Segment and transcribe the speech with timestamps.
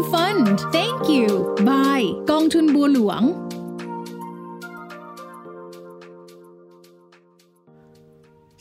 [0.00, 0.46] Premium Fund
[0.76, 1.28] Thank you
[1.68, 3.22] Bye กองทุนบัวหลวง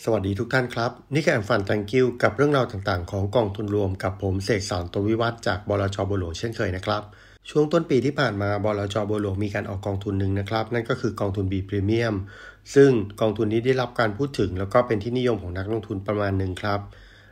[0.03, 7.01] สวัสดีทุกท่านครับ นี่คือแอมฟันตังกิวกับเรื่องราวต่างๆ ของกองทุนรวมกับผมเสกสารตวิวัฒจากบลจบัวหลวงเช่นเคยนะครับ
[7.49, 12.15] ช่วงต้นปีที่ผ่านมาบลจบัวหลวงมีการออกกองทุนหนึ่งนะครับ นั่นก็คือกองทุน B Premium
[12.75, 12.89] ซึ่ง
[13.21, 16.79] กองทุนนี้ได้รับการพูดถึง แล้วก็เป็นที่นิยมของนักลงทุนประมาณหนึ่งครับ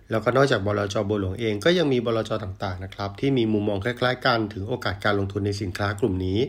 [0.09, 6.39] แล้วก็นอกจากบลจบัวหลวงเองก็ยังมีบลจต่างๆนะครับที่มีมุมมองคล้าย ๆ กันถึงโอกาสการลงทุนในสินค้ากลุ่มนี้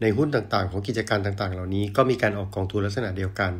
[0.00, 3.52] ในหุ้นต่างๆ ของกิจการต่างๆ เหล่านี้ก็มีการออกกองทุนลักษณะเดียวกัน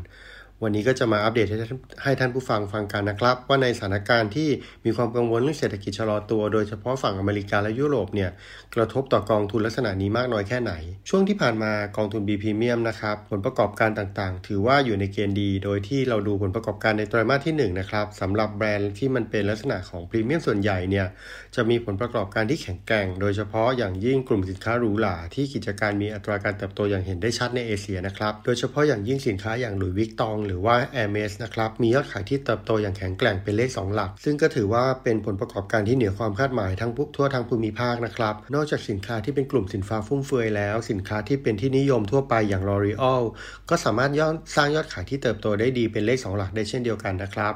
[0.62, 4.48] วันนี้ก็จะมาอัปเดตให้ท่านให้ท่านผู้ฟังฟังกันนะครับ ว่าในสถานการณ์ที่
[4.84, 8.30] มีความกังวลเรื่องเศรษฐกิจชะลอตัว โดยเฉพาะฝั่งอเมริกาและยุโรปเนี่ย
[8.74, 10.72] กระทบต่อกองทุนลักษณะนี้มากน้อยแค่ไหน
[11.08, 21.06] ช่วงที่ผ่านมากองทุน B Premium นะครับผลประกอบการต่างๆ ถือว่าอยู่ในเกณฑ์ดี โดยที่เราดูผลประกอบการในไตรมาสที่1นะครับสำหรับแบรนด์ที่มันเป็นลักษณะของพรีเมียมส่วนใหญ่เนี่ย
[21.54, 43.22] จะมีผลประกอบการที่แข็งแกร่ง โดยเฉพาะอย่างยิ่งกลุ่มสินค้าหรูหราที่กิจการมีอัตราการเติบโตอย่างเห็นได้ชัดในเอเชียนะครับโดยเฉพาะอย่างยิ่งสินค้าอย่างหลุยส์วิกตองหรือว่า a i r m e s นะครับ มียอดขายที่เติบโตอย่างแข็งแกร่งเป็นเลข 2 หลัก ซึ่งก็ถือว่าเป็นผลประกอบการที่เหนือความคาดหมายทั้งทั่วทั้งภูมิภาคนะครับ นอกจากสินค้าที่เป็นกลุ่มสินค้าฟุ่มเฟือยแล้ว สินค้าที่เป็นที่นิยมทั่วไปอย่าง L'Oreal
[43.70, 47.54] ก็สามารถยอดสร้างยอดขายที่เติบโตได้ดีเป็นเลข 2 หลักได้เช่นเดียวกันนะครับ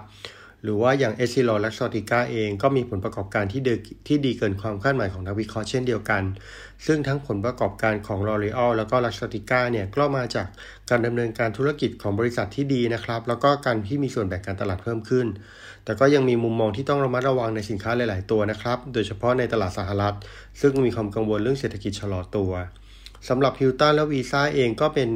[0.63, 3.75] หรือว่าอย่างเอซิลอและซอติก้าเองก็มีผลประกอบการที่ดี
[4.09, 6.23] ที่ดีเกินความคาดหมายของนักวิเคราะห์เช่นเดียวกัน
[6.87, 10.47] ซึ่งทั้งผลประกอบการของ L'Oreal แล้วก็ l u x o t i c a เนี่ยก็มาจาก
[10.91, 15.27] การดำเนินการธุรกิจของบริษัทที่ดีนะครับ แล้วก็การที่มีส่วนแบ่งการตลาดเพิ่มขึ้น
[15.85, 20.15] แต่ก็ยังมีมุมมองที่ต้องระมัดระวังในสินค้าหลาย ๆ ตัวนะครับ โดยเฉพาะในตลาดสหรัฐ
[20.61, 22.53] ซึ่งมีความกังวลเรื่องเศรษฐกิจชะลอตัว
[23.29, 25.09] สำหรับฮิลตันและวีซ่าเองก็เป็น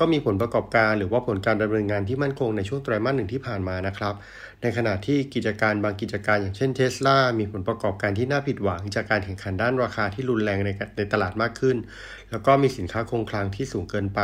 [0.00, 4.14] ก็มีผลประกอบการ หรือว่าผลการดำเนินงานที่มั่นคงในช่วงไตรมาสหนึ่งที่ผ่านมานะครับ
[4.62, 11.76] ในขณะที่กิจการบางกิจการอย่างเช่นเทสลามีผลประกอบการที่น่าผิดหวัง จากการแข่งขันด้านราคาที่รุนแรงในในตลาดมากขึ้น
[12.30, 14.20] แล้วก็มีสินค้าคงคลังที่สูงเกินไป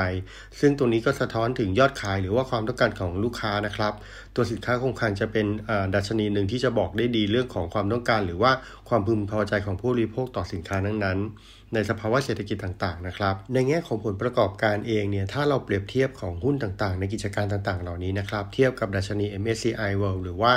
[0.61, 3.93] ซึ่งตรงนี้ก็สะท้อนถึงยอดขายหรือว่าความต้องการของลูกค้านะครับ
[4.35, 5.47] ตัวสินค้าคงคลังจะเป็น
[5.95, 8.53] ดัชนีหนึ่งที่จะบอกได้ดีเรื่องของความต้องการ หรือว่า
[8.89, 20.53] ความพึงพอใจของผู้บริโภคต่อสินค้านั้นๆ ในสภาวะเศรษฐกิจต่างๆนะครับ ในแง่ของผลประกอบการเองเนี่ยถ้าเราเปรียบเทียบของหุ้นต่างๆ ในกิจการต่างๆ เหล่านี้นะครับเทียบกับดัชนี MSCI World หรือว่า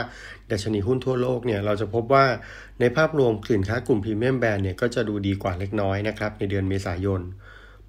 [0.51, 2.25] ดัชนีหุ้นทั่วโลกเนี่ยเราจะพบว่า
[2.79, 7.21] ในภาพรวมสินค้ากลุ่ม premium brand เนี่ยก็จะดูดีกว่าเล็กน้อยนะครับในเดือนเมษายน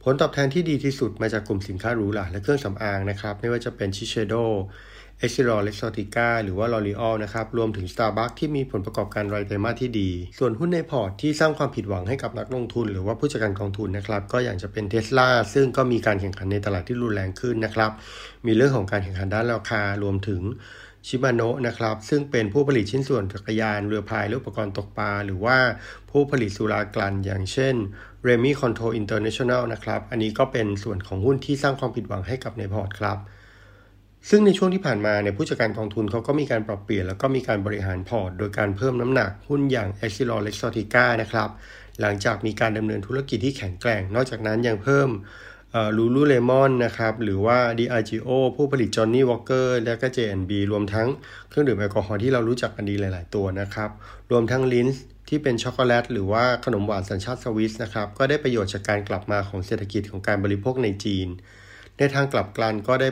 [0.02, 4.34] ผลตอบแทนที่ดีที่สุดมาจากกลุ่มสินค้าหรูหราและเครื่องสำอางนะครับไม่ว่าจะเป็น Shiseido
[5.22, 17.90] EssilorLuxottica หรือว่า L'Oréal นะครับ รวมถึง Starbucks ที่มีผลประกอบการรายไตรมาสที่ดี ส่วนหุ้นในพอร์ตที่สร้างความผิดหวังให้กับนักลงทุน หรือว่าผู้จัดการกองทุนนะครับ ก็อย่างจะเป็นเทสลาซึ่งก็มีการแข่งขันในตลาดที่รุนแรงขึ้นนะครับ
[18.46, 20.40] มีเรื่องของการแข่งขันด้านราคารวมถึง
[21.06, 25.58] ชิบาโนะนะครับ ซึ่งเป็นผู้ผลิตชิ้นส่วนจักรยานเรือพายและอุปกรณ์ตกปลา หรือว่า
[26.10, 27.74] ผู้ผลิตสุรากลั่นอย่างเช่น
[28.26, 33.18] Remy Control International นะครับ อันนี้ก็เป็นส่วนของหุ้นที่สร้างความผิดหวังให้กับในพอร์ตครับ
[34.28, 41.48] ซึ่งในช่วงที่ผ่านมาเนี่ยผู้จัดการกองทุนเขาก็มีการปรับเปลี่ยนแล้วก็มีการบริหารพอร์ต โดยการเพิ่มน้ำหนักหุ้นอย่าง e x i l o r Exotica นะครับ
[42.00, 45.08] หลังจากมีการดำเนินธุรกิจที่แข็งแกร่ง นอกจากนั้นยังเพิ่ม
[45.96, 51.08] Lululemon นะครับ หรือว่า Diageo ผู้ผลิต Johnnie Walker และก็ J&B รวมทั้ง
[51.48, 53.90] เครื่องดื่มแอลกอฮอล์ที่เรารู้จักกันดีหลาย ๆ ตัวนะครับ
[54.30, 61.28] รวมทั้ง Lindt ที่เป็นช็อกโกแลตหรือว่าขนมหวานสัญชาติสวิสนะครับ ก็ได้ประโยชน์จากการกลับมาของเศรษฐกิจของการบริโภคในจีน
[62.02, 63.08] ในทางกลับกันก็ได้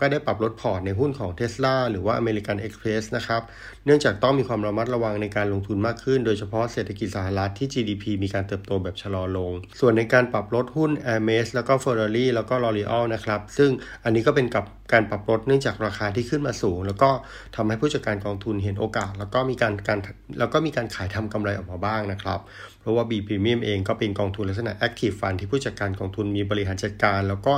[0.00, 3.42] ก็ได้ปรับลดพอร์ตในหุ้นของ Tesla หรือว่า American Express นะครับ
[3.84, 13.70] เนื่องจากต้องมีความระมัดระวังในการลงทุนมากขึ้น โดยเฉพาะเศรษฐกิจสหรัฐที่ GDP มีการเติบโตแบบชะลอลง ส่วนในการปรับลดหุ้น Hermes แล้วก็ Ferrari แล้วก็ L'Oreal นะครับ ซึ่ง
[14.04, 17.10] อันนี้ก็เป็นกับการปรับลดเนื่องจากราคาที่ขึ้นมาสูง แล้วก็
[17.56, 19.98] ทำให้ผู้จัดการกองทุนเห็นโอกาส แล้วก็มีการการ
[20.38, 22.40] แล้วก็มีการขายทำกำไรออกมาบ้างนะครับ
[22.80, 27.54] เพราะว่า B Premium เองก็เป็นกองทุนลักษณะ Active Fund ที่ผู้จัดการกองทุนมีบริหารจัดการ แล้วก็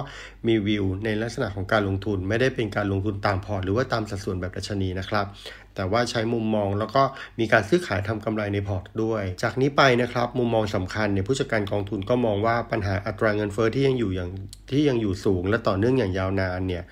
[0.48, 5.26] มีวิวในลักษณะของการลงทุน ไม่ได้เป็นการลงทุนตามพอร์ตหรือว่าตามสัดส่วนแบบดัชนีนะครับ
[5.74, 7.02] แต่ว่าใช้มุมมองแล้วก็
[7.40, 14.30] มีการซื้อขายทำกำไรในพอร์ตด้วย จากนี้ไปนะครับมุมมองสำคัญเนี่ยผู้จัดการกองทุนก็มองว่าปัญหาอัตราเงินเฟ้อที่ยังอยู่อย่าง
[14.70, 16.84] ที่ยังอยู่สูง และต่อเนื่องอย่างยาวนานเนี่ย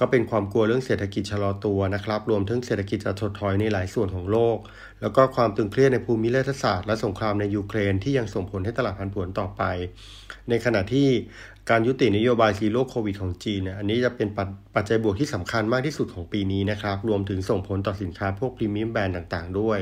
[0.00, 4.58] ก็เป็นความกลัวเรื่องเศรษฐกิจชะลอตัวนะครับ รวมทั้งเศรษฐกิจจะถดถอยในหลายส่วนของโลก
[5.00, 9.62] แล้วก็ความตึงเครียดในภูมิรัฐศาสตร์และสงครามในยูเครนที่ยังส่งผลให้ตลาดผันผวนต่อไป
[10.48, 11.08] ในขณะที่
[11.70, 14.28] การยุตินโยบาย Zero COVID ของจีนเนี่ยอันนี้จะเป็น
[14.74, 19.78] ปัจจัยบวกที่สำคัญมากที่สุดของปีนี้นะครับ รวมถึงส่งผลต่อสินค้าพวก premium brand ต่างๆ ด้วย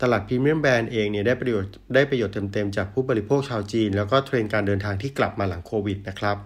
[0.00, 6.36] ตลาดพรีเมียมแบรนด์เองเนี่ยได้ประโยชน์ได้ประโยชน์เต็มๆจากผู้บริโภคชาวจีน แล้วก็เทรนการเดินทางที่กลับมาหลังโควิดนะครับ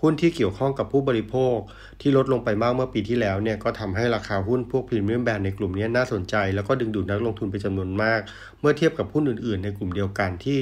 [0.00, 1.56] หุ้นที่เกี่ยวข้องกับผู้บริโภค
[2.00, 8.20] ที่ลดลงไปมากเมื่อปีที่แล้วเนี่ยก็ทำให้ราคาหุ้นพวกพรีเมียมแบรนด์ในกลุ่มนี้น่าสนใจ แล้วก็ดึงดูดนักลงทุนไปจำนวนมาก
[8.60, 10.58] เมื่อเทียบกับหุ้นอื่นๆ ในกลุ่มเดียวกันที่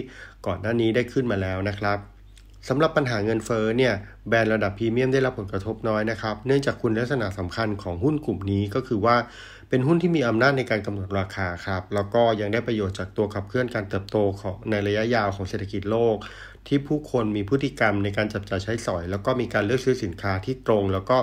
[0.47, 2.20] ก่อนหน้านี้ได้ขึ้นมาแล้วนะครับ
[2.69, 3.95] สำหรับปัญหาเงินเฟ้อเนี่ย
[4.29, 9.17] แบรนด์ระดับพรีเมียมได้รับผลกระทบน้อยนะครับ เนื่องจากคุณลักษณะสำคัญของหุ้นกลุ่มนี้ก็คือว่า
[9.69, 16.17] เป็นหุ้นที่มีอำนาจในการกำหนดราคาครับ แล้วก็ยังได้ประโยชน์จากตัวขับเคลื่อนการเติบโตของในระยะยาวของเศรษฐกิจโลก
[16.69, 21.17] ที่ผู้คนมีพฤติกรรมในการจับจ่ายใช้สอย แล้วก็มีการเลือกซื้อสินค้าที่ตรง แล้วก็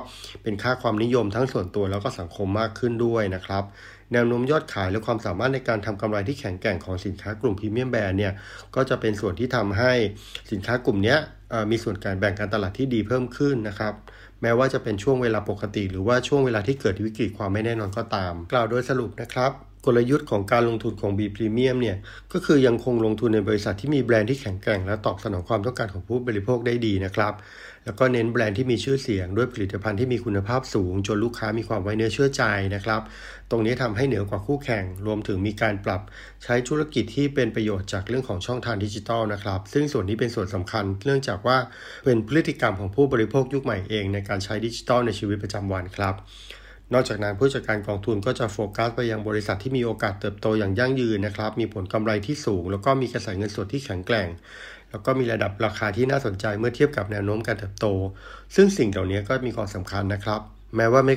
[0.43, 3.63] เป็นค่าความนิยมทั้งส่วนตัวแล้วก็สังคมมากขึ้นด้วยนะครับ
[4.13, 8.33] แนวโน้มยอดขายและความสามารถในการทำกำไรที่แข็งแกร่งของสินค้ากลุ่มพรีเมียมแบรนด์เนี่ย
[8.75, 9.93] ก็จะเป็นส่วนที่ทำให้
[10.51, 11.15] สินค้ากลุ่มนี้
[11.71, 13.93] มีส่วนการแบ่งการตลาดที่ดีเพิ่มขึ้นนะครับ
[14.41, 19.51] แม้ว่าจะเป็นช่วงเวลาปกติ หรือว่าช่วงเวลาที่เกิดวิกฤตความไม่แน่นอนก็ตาม กล่าวโดยสรุปนะครับ
[19.87, 21.97] กลยุทธ์ของการลงทุนของ B Premium เนี่ย
[22.33, 27.33] ก็คือยังคงลงทุนในบริษัทที่มีแบรนด์ที่แข็งแกร่ง และตอบสนองความต้องการของผู้บริโภคได้ดีนะครับ
[27.85, 32.43] แล้วก็เน้นแบรนด์ที่มีชื่อเสียงด้วยผลิตภัณฑ์ที่มีคุณภาพสูง จนลูกค้ามีความไว้เนื้อเชื่อใจ
[32.75, 33.01] นะครับ
[33.51, 36.01] ตรงนี้ทำให้เหนือกว่าคู่แข่ง รวมถึงมีการปรับ
[36.43, 41.57] ใช้ธุรกิจที่เป็นประโยชน์จากเรื่องของช่องทางดิจิทัลนะครับ ซึ่งส่วนนี้เป็นส่วนสำคัญ เนื่องจากว่า
[42.05, 46.15] เป็นพฤติกรรมของผู้บริโภคยุคใหม่เอง ในการใช้ดิจิทัลในชีวิตประจำวันครับ
[46.93, 54.27] นอกจากนั้นผู้จัดการกองทุนก็จะโฟกัสไปยังบริษัทที่มีโอกาสเติบโตอย่างยั่งยืนนะครับ มีผลกำไรที่สูง แล้วก็มีกระแสเงินสดที่แข็งแกร่ง
[54.89, 57.85] แล้วก็มีระดับราคาที่น่าสนใจเมื่อเทียบกับแนวโน้มการเติบโต
[58.55, 61.09] ซึ่งสิ่งเหล่านี้ก็มีความสำคัญนะครับ แม้ว่าเ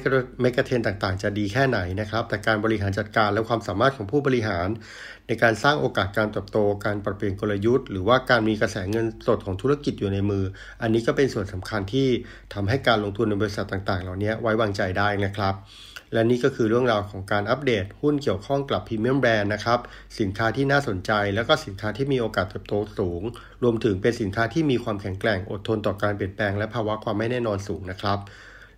[0.44, 4.68] มกะเทนต่างๆ จะดีแค่ไหนนะครับ แต่การบริหารจัดการและความสามารถของผู้บริหาร
[5.26, 10.44] ในการสร้างโอกาสการเติบโต การปรับเปลี่ยนกลยุทธ์ หรือว่าการมีกระแสเงินสดของธุรกิจอยู่ในมือ
[10.82, 12.08] อันนี้ก็เป็นส่วนสำคัญที่
[12.54, 15.54] ทำให้การลงทุนในบริษัทต่างๆ เหล่านี้ไว้วางใจได้นะครับ
[16.12, 19.78] และนี่ก็คือเรื่องราวของการอัปเดต หุ้นเกี่ยวข้องกับพรีเมียมแบรนด์นะครับ
[20.20, 23.22] สินค้าที่น่าสนใจ แล้วก็สินค้าที่มีโอกาสเติบโตสูง
[23.62, 28.18] รวมถึงเป็นสินค้าที่มีความแข็งแกร่งอดทนต่อการเปลี่ยนแปลงและภาวะความไม่แน่นอนสูงนะครับ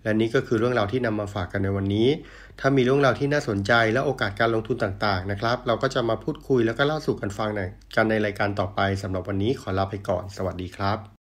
[0.03, 2.09] และนี่ก็คือเรื่องราวที่นำมาฝากกันในวันนี้
[2.61, 7.51] ถ้ามีเรื่องราวที่น่าสนใจและโอกาสการลงทุนต่างๆนะครับ เราก็จะมาพูดคุยแล้วก็เล่าสู่กันฟัง
[7.97, 11.03] กันในรายการต่อไปสำหรับวันนี้ขอลาไปก่อน สวัสดีครับ